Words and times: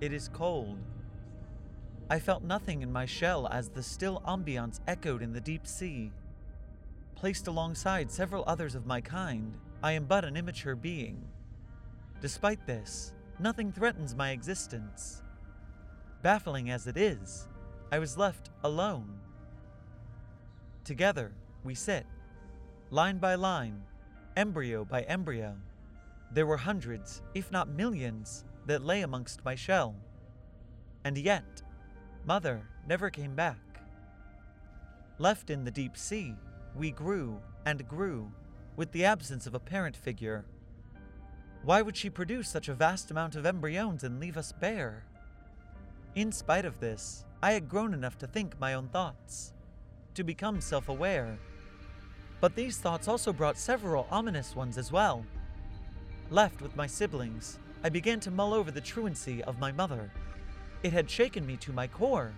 It 0.00 0.12
is 0.12 0.28
cold. 0.28 0.78
I 2.10 2.18
felt 2.18 2.42
nothing 2.42 2.82
in 2.82 2.92
my 2.92 3.06
shell 3.06 3.48
as 3.50 3.68
the 3.70 3.82
still 3.82 4.22
ambiance 4.26 4.80
echoed 4.86 5.22
in 5.22 5.32
the 5.32 5.40
deep 5.40 5.66
sea. 5.66 6.12
Placed 7.14 7.46
alongside 7.46 8.10
several 8.10 8.44
others 8.46 8.74
of 8.74 8.86
my 8.86 9.00
kind, 9.00 9.54
I 9.82 9.92
am 9.92 10.04
but 10.04 10.24
an 10.24 10.36
immature 10.36 10.76
being. 10.76 11.24
Despite 12.20 12.66
this, 12.66 13.14
nothing 13.38 13.72
threatens 13.72 14.14
my 14.14 14.30
existence. 14.30 15.22
Baffling 16.22 16.70
as 16.70 16.86
it 16.86 16.98
is, 16.98 17.48
I 17.90 17.98
was 17.98 18.18
left 18.18 18.50
alone. 18.64 19.18
Together, 20.84 21.32
we 21.64 21.74
sit, 21.74 22.06
line 22.90 23.18
by 23.18 23.34
line, 23.34 23.82
embryo 24.36 24.84
by 24.84 25.02
embryo. 25.02 25.56
There 26.32 26.46
were 26.46 26.56
hundreds, 26.56 27.22
if 27.34 27.50
not 27.50 27.68
millions, 27.68 28.44
that 28.66 28.84
lay 28.84 29.02
amongst 29.02 29.44
my 29.44 29.54
shell. 29.54 29.94
And 31.04 31.16
yet, 31.16 31.62
Mother 32.24 32.68
never 32.86 33.10
came 33.10 33.34
back. 33.34 33.58
Left 35.18 35.50
in 35.50 35.64
the 35.64 35.70
deep 35.70 35.96
sea, 35.96 36.34
we 36.74 36.90
grew 36.90 37.40
and 37.64 37.88
grew, 37.88 38.30
with 38.76 38.92
the 38.92 39.04
absence 39.04 39.46
of 39.46 39.54
a 39.54 39.60
parent 39.60 39.96
figure. 39.96 40.44
Why 41.62 41.82
would 41.82 41.96
she 41.96 42.10
produce 42.10 42.48
such 42.48 42.68
a 42.68 42.74
vast 42.74 43.10
amount 43.10 43.34
of 43.34 43.46
embryons 43.46 44.04
and 44.04 44.20
leave 44.20 44.36
us 44.36 44.52
bare? 44.52 45.04
In 46.14 46.32
spite 46.32 46.64
of 46.64 46.80
this, 46.80 47.24
I 47.42 47.52
had 47.52 47.68
grown 47.68 47.94
enough 47.94 48.18
to 48.18 48.26
think 48.26 48.58
my 48.60 48.74
own 48.74 48.88
thoughts, 48.88 49.52
to 50.14 50.24
become 50.24 50.60
self 50.60 50.88
aware. 50.88 51.38
But 52.40 52.54
these 52.54 52.78
thoughts 52.78 53.08
also 53.08 53.32
brought 53.32 53.58
several 53.58 54.06
ominous 54.10 54.54
ones 54.54 54.78
as 54.78 54.92
well. 54.92 55.24
Left 56.30 56.60
with 56.60 56.76
my 56.76 56.86
siblings, 56.86 57.58
I 57.82 57.88
began 57.88 58.20
to 58.20 58.30
mull 58.30 58.54
over 58.54 58.70
the 58.70 58.80
truancy 58.80 59.42
of 59.44 59.58
my 59.58 59.72
mother. 59.72 60.10
It 60.82 60.92
had 60.92 61.10
shaken 61.10 61.46
me 61.46 61.56
to 61.58 61.72
my 61.72 61.86
core, 61.86 62.32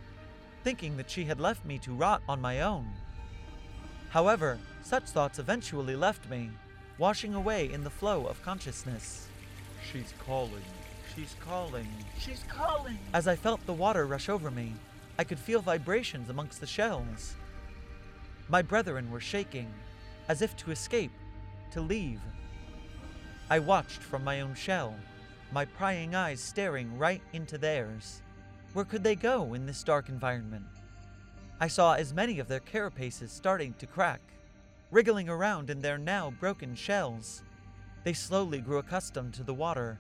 thinking 0.65 0.97
that 0.97 1.11
she 1.11 1.25
had 1.25 1.41
left 1.41 1.65
me 1.65 1.79
to 1.79 1.95
rot 1.95 2.23
on 2.29 2.41
my 2.41 2.61
own. 2.61 2.87
However, 4.11 4.59
such 4.83 5.05
thoughts 5.05 5.39
eventually 5.39 5.97
left 5.97 6.29
me, 6.29 6.51
washing 6.99 7.35
away 7.35 7.71
in 7.73 7.85
the 7.85 7.91
flow 7.91 8.27
of 8.27 8.43
consciousness. 8.43 9.29
She's 9.93 10.13
calling. 10.19 10.63
She's 11.15 11.35
calling. 11.41 11.89
She's 12.19 12.45
calling. 12.49 12.99
As 13.13 13.29
I 13.29 13.37
felt 13.37 13.65
the 13.67 13.73
water 13.73 14.07
rush 14.07 14.29
over 14.29 14.51
me, 14.51 14.75
I 15.19 15.25
could 15.25 15.39
feel 15.39 15.61
vibrations 15.61 16.31
amongst 16.31 16.61
the 16.61 16.67
shells. 16.67 17.35
My 18.49 18.63
brethren 18.63 19.11
were 19.11 19.21
shaking, 19.21 19.73
as 20.29 20.43
if 20.43 20.57
to 20.59 20.71
escape, 20.71 21.13
to 21.73 21.81
leave. 21.81 22.21
I 23.51 23.59
watched 23.59 24.03
from 24.03 24.25
my 24.25 24.41
own 24.41 24.55
shell, 24.55 24.95
my 25.53 25.65
prying 25.65 26.15
eyes 26.15 26.41
staring 26.41 26.99
right 26.99 27.23
into 27.33 27.59
theirs. 27.59 28.23
Where 28.75 28.85
could 28.85 29.03
they 29.03 29.15
go 29.15 29.55
in 29.55 29.67
this 29.67 29.83
dark 29.83 30.09
environment? 30.09 30.65
I 31.61 31.69
saw 31.69 31.95
as 31.95 32.15
many 32.15 32.39
of 32.39 32.49
their 32.49 32.61
carapaces 32.61 33.31
starting 33.31 33.75
to 33.79 33.87
crack, 33.87 34.21
wriggling 34.91 35.29
around 35.29 35.71
in 35.71 35.81
their 35.81 35.99
now 35.99 36.31
broken 36.39 36.75
shells. 36.75 37.43
They 38.05 38.13
slowly 38.13 38.61
grew 38.61 38.79
accustomed 38.79 39.35
to 39.35 39.43
the 39.43 39.55
water. 39.55 39.99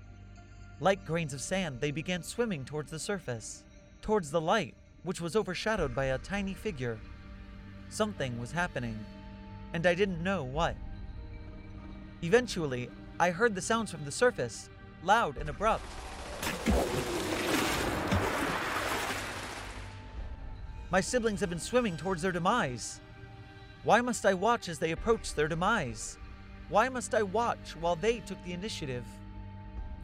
Like 0.81 1.05
grains 1.05 1.35
of 1.35 1.41
sand, 1.41 1.81
they 1.81 1.91
began 1.91 2.23
swimming 2.23 2.65
towards 2.65 2.91
the 2.91 2.99
surface, 2.99 3.65
towards 4.03 4.31
the 4.31 4.41
light, 4.41 4.75
which 5.03 5.21
was 5.21 5.35
overshadowed 5.35 5.95
by 5.95 6.07
a 6.07 6.19
tiny 6.19 6.55
figure. 6.55 6.99
Something 7.89 8.39
was 8.39 8.53
happening, 8.53 8.99
and 9.73 9.87
I 9.87 9.95
didn't 9.95 10.23
know 10.23 10.45
what. 10.45 10.77
Eventually, 12.23 12.91
I 13.19 13.31
heard 13.31 13.55
the 13.55 13.63
sounds 13.63 13.91
from 13.91 14.05
the 14.05 14.13
surface, 14.13 14.69
loud 15.03 15.36
and 15.36 15.48
abrupt. 15.48 15.85
My 20.91 21.01
siblings 21.01 21.41
have 21.41 21.51
been 21.51 21.59
swimming 21.59 21.97
towards 21.97 22.23
their 22.23 22.33
demise. 22.33 23.01
Why 23.85 24.01
must 24.01 24.25
I 24.25 24.35
watch 24.35 24.69
as 24.69 24.79
they 24.79 24.92
approach 24.92 25.35
their 25.35 25.48
demise? 25.48 26.17
Why 26.69 26.89
must 26.89 27.14
I 27.14 27.23
watch 27.23 27.77
while 27.81 27.97
they 27.97 28.20
took 28.20 28.42
the 28.45 28.53
initiative? 28.53 29.05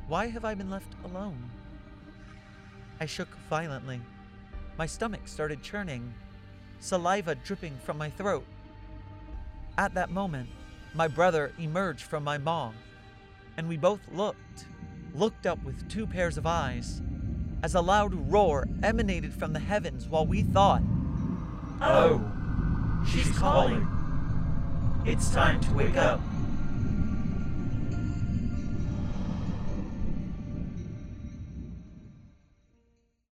Why 0.06 0.28
have 0.28 0.44
I 0.44 0.54
been 0.54 0.70
left 0.70 0.94
alone? 1.04 1.50
I 3.00 3.06
shook 3.06 3.28
violently. 3.48 4.00
My 4.76 4.86
stomach 4.86 5.22
started 5.26 5.62
churning, 5.62 6.12
saliva 6.80 7.34
dripping 7.34 7.76
from 7.82 7.96
my 7.96 8.10
throat. 8.10 8.44
At 9.78 9.94
that 9.94 10.10
moment, 10.10 10.48
my 10.94 11.08
brother 11.08 11.52
emerged 11.58 12.04
from 12.04 12.24
my 12.24 12.38
maw, 12.38 12.72
and 13.56 13.68
we 13.68 13.76
both 13.76 14.00
looked, 14.12 14.66
looked 15.14 15.46
up 15.46 15.62
with 15.64 15.88
two 15.88 16.06
pairs 16.06 16.36
of 16.36 16.46
eyes, 16.46 17.00
as 17.62 17.74
a 17.74 17.80
loud 17.80 18.14
roar 18.30 18.66
emanated 18.82 19.32
from 19.32 19.52
the 19.52 19.60
heavens 19.60 20.06
while 20.08 20.26
we 20.26 20.42
thought, 20.42 20.82
Oh, 21.80 22.22
she's 23.10 23.30
calling. 23.38 23.86
It's 25.06 25.30
time 25.30 25.60
to 25.60 25.72
wake 25.72 25.96
up. 25.96 26.20